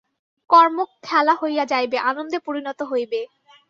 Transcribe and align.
কর্ম 0.49 0.77
খেলা 1.03 1.33
হইয়া 1.41 1.63
যাইবে, 1.65 1.97
আনন্দে 2.09 2.37
পরিণত 2.47 2.79
হইবে। 2.91 3.21